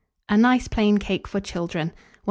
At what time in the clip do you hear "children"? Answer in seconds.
1.39-1.89